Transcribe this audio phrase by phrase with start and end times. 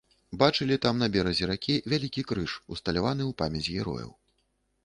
[0.43, 4.11] Бачылі там на беразе ракі вялікі крыж, усталяваны ў памяць герояў.